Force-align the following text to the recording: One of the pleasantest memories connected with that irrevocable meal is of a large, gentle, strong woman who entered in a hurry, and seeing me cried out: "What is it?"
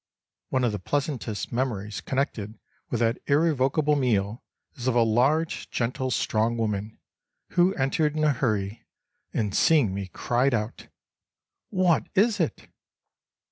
One 0.49 0.63
of 0.63 0.71
the 0.71 0.79
pleasantest 0.79 1.51
memories 1.51 2.01
connected 2.01 2.57
with 2.89 3.01
that 3.01 3.19
irrevocable 3.27 3.95
meal 3.95 4.43
is 4.73 4.87
of 4.87 4.95
a 4.95 5.03
large, 5.03 5.69
gentle, 5.69 6.09
strong 6.09 6.57
woman 6.57 6.97
who 7.49 7.75
entered 7.75 8.17
in 8.17 8.23
a 8.23 8.33
hurry, 8.33 8.87
and 9.31 9.53
seeing 9.53 9.93
me 9.93 10.07
cried 10.07 10.55
out: 10.55 10.87
"What 11.69 12.09
is 12.15 12.39
it?" 12.39 12.67